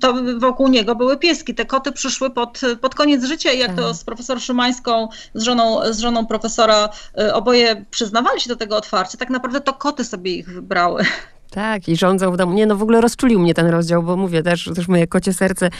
[0.00, 1.54] to wokół niego były pieski.
[1.54, 3.96] Te koty przyszły pod, pod koniec życia i jak to tak.
[3.96, 6.88] z profesor Szymańską, z żoną, z żoną profesora
[7.32, 11.04] oboje przyznawali się do tego otwarcie, tak naprawdę to koty sobie ich wybrały.
[11.50, 12.52] Tak, i rządzą w domu.
[12.52, 15.70] Nie, no w ogóle rozczulił mnie ten rozdział, bo mówię też, też moje kocie serce.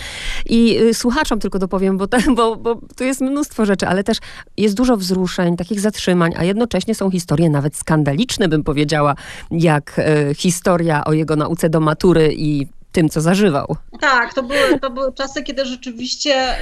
[0.46, 4.18] I y, słuchaczom tylko dopowiem, bo, te, bo, bo tu jest mnóstwo rzeczy, ale też
[4.56, 9.14] jest dużo wzruszeń, takich zatrzymań, a jednocześnie są historie nawet skandaliczne, bym powiedziała,
[9.50, 9.98] jak
[10.30, 13.76] y, historia o jego nauce do matury i tym, co zażywał.
[14.00, 16.56] Tak, to były, to były czasy, kiedy rzeczywiście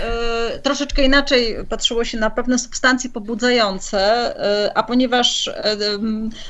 [0.57, 4.31] y, troszeczkę inaczej patrzyło się na pewne substancje pobudzające,
[4.67, 5.53] y, a ponieważ y,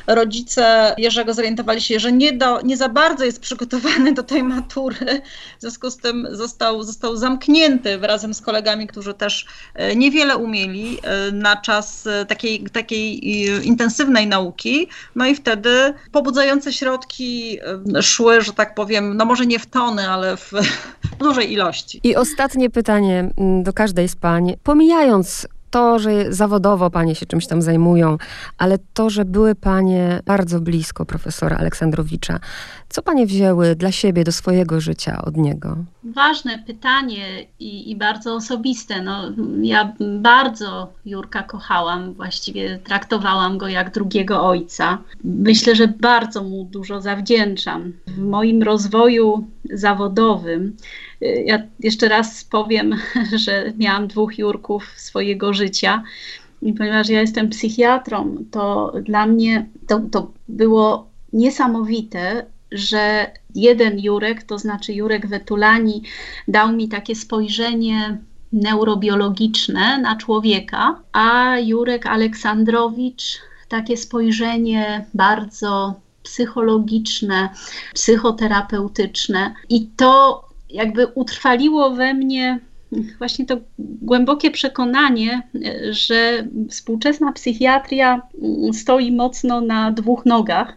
[0.06, 5.22] rodzice Jerzego zorientowali się, że nie, do, nie za bardzo jest przygotowany do tej matury,
[5.58, 9.46] w związku z tym został, został zamknięty razem z kolegami, którzy też
[9.96, 10.98] niewiele umieli
[11.32, 13.28] na czas takiej, takiej
[13.66, 14.88] intensywnej nauki.
[15.14, 17.58] No i wtedy pobudzające środki
[18.02, 20.52] szły, że tak powiem, no może nie w tony, ale w
[21.18, 22.00] dużej ilości.
[22.04, 24.54] I ostatnie pytanie mm, do każdej z pań.
[24.62, 28.16] Pomijając to, że zawodowo panie się czymś tam zajmują,
[28.58, 32.40] ale to, że były panie bardzo blisko profesora Aleksandrowicza,
[32.88, 35.76] co panie wzięły dla siebie, do swojego życia od niego?
[36.04, 39.02] Ważne pytanie i, i bardzo osobiste.
[39.02, 39.22] No,
[39.62, 44.98] ja bardzo Jurka kochałam, właściwie traktowałam go jak drugiego ojca.
[45.24, 47.92] Myślę, że bardzo mu dużo zawdzięczam.
[48.06, 50.76] W moim rozwoju zawodowym
[51.20, 52.96] ja jeszcze raz powiem,
[53.44, 56.02] że miałam dwóch Jurków swojego życia.
[56.62, 64.42] I ponieważ ja jestem psychiatrą, to dla mnie to, to było niesamowite, że jeden Jurek,
[64.42, 66.02] to znaczy Jurek Wetulani,
[66.48, 68.18] dał mi takie spojrzenie
[68.52, 77.48] neurobiologiczne na człowieka, a Jurek Aleksandrowicz takie spojrzenie bardzo psychologiczne,
[77.94, 79.54] psychoterapeutyczne.
[79.68, 82.60] I to jakby utrwaliło we mnie
[83.18, 85.42] właśnie to głębokie przekonanie,
[85.90, 88.22] że współczesna psychiatria
[88.72, 90.76] stoi mocno na dwóch nogach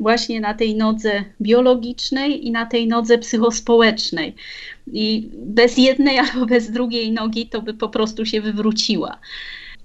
[0.00, 4.34] właśnie na tej nodze biologicznej i na tej nodze psychospołecznej.
[4.92, 9.18] I bez jednej albo bez drugiej nogi to by po prostu się wywróciła.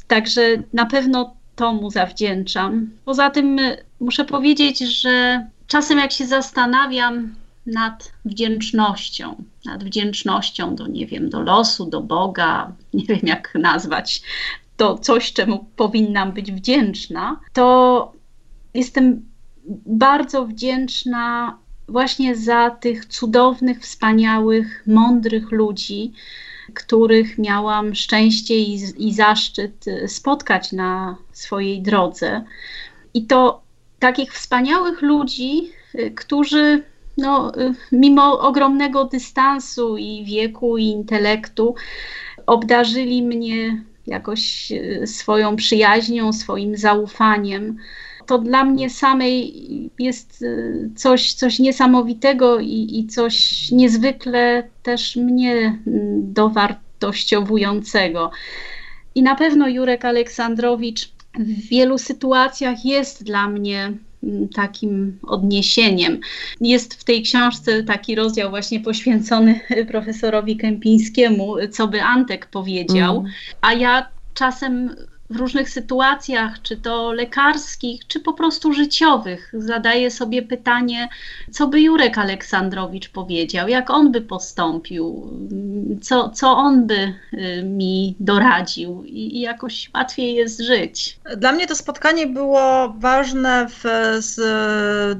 [0.07, 0.41] Także
[0.73, 2.89] na pewno to mu zawdzięczam.
[3.05, 3.59] Poza tym
[3.99, 11.41] muszę powiedzieć, że czasem jak się zastanawiam nad wdzięcznością, nad wdzięcznością do, nie wiem, do
[11.41, 14.21] losu, do Boga, nie wiem jak nazwać
[14.77, 18.13] to coś, czemu powinnam być wdzięczna, to
[18.73, 19.25] jestem
[19.85, 26.13] bardzo wdzięczna właśnie za tych cudownych, wspaniałych, mądrych ludzi,
[26.73, 32.43] których miałam szczęście i, i zaszczyt spotkać na swojej drodze.
[33.13, 33.61] I to
[33.99, 35.71] takich wspaniałych ludzi,
[36.15, 36.83] którzy
[37.17, 37.51] no,
[37.91, 41.75] mimo ogromnego dystansu i wieku, i intelektu,
[42.45, 44.71] obdarzyli mnie jakoś
[45.05, 47.77] swoją przyjaźnią, swoim zaufaniem
[48.25, 49.53] to dla mnie samej
[49.99, 58.31] jest y, coś, coś niesamowitego i, i coś niezwykle też mnie mm, dowartościowującego.
[59.15, 63.93] I na pewno Jurek Aleksandrowicz w wielu sytuacjach jest dla mnie
[64.53, 66.19] takim odniesieniem.
[66.61, 69.59] Jest w tej książce taki rozdział właśnie poświęcony
[69.91, 73.31] profesorowi Kępińskiemu, co by Antek powiedział, mm.
[73.61, 74.95] a ja czasem
[75.29, 81.09] w różnych sytuacjach, czy to lekarskich, czy po prostu życiowych, zadaję sobie pytanie,
[81.51, 85.29] co by Jurek Aleksandrowicz powiedział, jak on by postąpił,
[86.01, 91.19] co, co on by y, mi doradził i, jakoś łatwiej jest żyć.
[91.37, 93.83] Dla mnie to spotkanie było ważne w,
[94.19, 94.39] z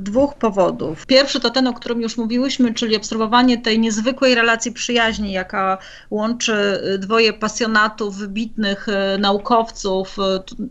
[0.04, 1.06] dwóch powodów.
[1.06, 5.78] Pierwszy to ten, o którym już mówiłyśmy, czyli obserwowanie tej niezwykłej relacji przyjaźni, jaka
[6.12, 6.56] łączy
[7.00, 9.18] dwoje pasjonatów, wybitnych y,
[9.96, 10.18] naukowców,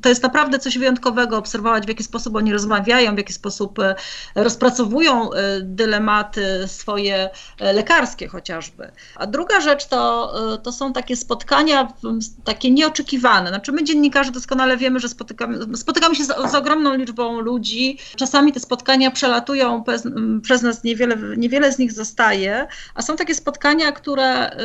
[0.03, 3.95] to jest naprawdę coś wyjątkowego obserwować, w jaki sposób oni rozmawiają, w jaki sposób e,
[4.35, 8.91] rozpracowują e, dylematy swoje e, lekarskie chociażby.
[9.17, 11.93] A druga rzecz to, to są takie spotkania,
[12.45, 13.49] takie nieoczekiwane.
[13.49, 17.99] Znaczy my dziennikarze doskonale wiemy, że spotykamy, spotykamy się z, z ogromną liczbą ludzi.
[18.17, 20.03] Czasami te spotkania przelatują bez,
[20.43, 24.57] przez nas, niewiele, niewiele z nich zostaje, a są takie spotkania, które,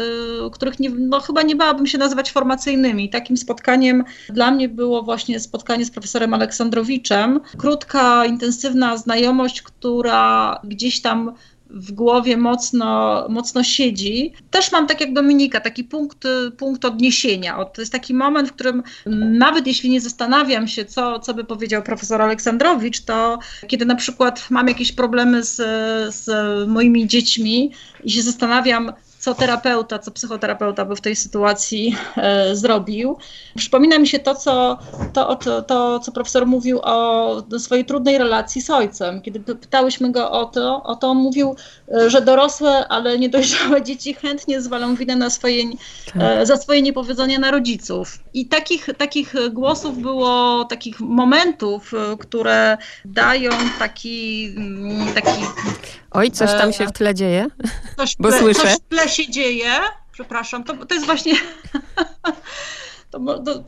[0.51, 3.09] których nie, no, chyba nie bałabym się nazywać formacyjnymi.
[3.09, 7.39] Takim spotkaniem dla dla mnie było właśnie spotkanie z profesorem Aleksandrowiczem.
[7.57, 11.33] Krótka, intensywna znajomość, która gdzieś tam
[11.69, 14.33] w głowie mocno, mocno siedzi.
[14.51, 16.23] Też mam tak jak Dominika, taki punkt,
[16.57, 17.65] punkt odniesienia.
[17.65, 18.83] To jest taki moment, w którym
[19.31, 24.49] nawet jeśli nie zastanawiam się, co, co by powiedział profesor Aleksandrowicz, to kiedy na przykład
[24.49, 25.55] mam jakieś problemy z,
[26.15, 26.29] z
[26.69, 27.71] moimi dziećmi
[28.03, 33.17] i się zastanawiam, co terapeuta, co psychoterapeuta by w tej sytuacji e, zrobił.
[33.55, 34.79] Przypomina mi się to co,
[35.13, 39.21] to, to, to, co profesor mówił o swojej trudnej relacji z ojcem.
[39.21, 41.55] Kiedy pytałyśmy go o to, o to on mówił,
[41.93, 45.63] e, że dorosłe, ale niedojrzałe dzieci chętnie zwalą winę na swoje,
[46.05, 46.15] tak.
[46.21, 48.19] e, za swoje niepowiedzenia na rodziców.
[48.33, 54.55] I takich, takich głosów było, takich momentów, e, które dają taki,
[55.15, 55.41] taki
[56.19, 57.47] Oj, coś tam się w tle dzieje?
[57.97, 58.61] Coś, Bo tle, słyszę.
[58.61, 59.71] coś w tle się dzieje.
[60.11, 61.33] Przepraszam, to, to jest właśnie
[63.11, 63.63] to, to,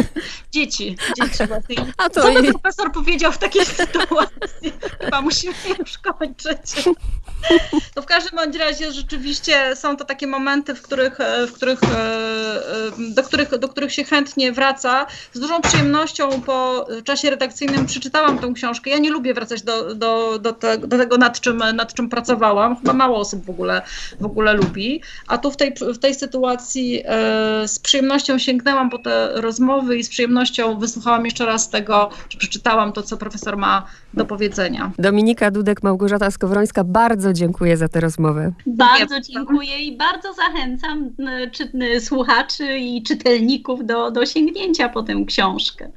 [0.52, 1.92] dzieci, dzieci właśnie.
[1.96, 4.72] A to Co by profesor powiedział w takiej sytuacji?
[5.00, 6.84] Chyba musimy już kończyć.
[7.94, 11.18] To w każdym bądź razie rzeczywiście są to takie momenty, w których,
[11.48, 15.06] w których, e, e, do, których, do których się chętnie wraca.
[15.32, 18.90] Z dużą przyjemnością po czasie redakcyjnym przeczytałam tę książkę.
[18.90, 22.76] Ja nie lubię wracać do, do, do, te, do tego, nad czym, nad czym pracowałam.
[22.76, 23.82] Chyba mało osób w ogóle,
[24.20, 25.02] w ogóle lubi.
[25.26, 29.96] A tu w tej, w tej sytuacji e, z przyjemnością sięgnęłam sięgnęłam po te rozmowy
[29.96, 34.90] i z przyjemnością wysłuchałam jeszcze raz tego, czy przeczytałam to, co profesor ma do powiedzenia.
[34.98, 38.52] Dominika Dudek, Małgorzata Skowrońska, bardzo dziękuję za tę rozmowę.
[38.66, 41.10] Bardzo dziękuję i bardzo zachęcam
[41.52, 41.70] czy,
[42.00, 45.88] słuchaczy i czytelników do, do sięgnięcia po tę książkę.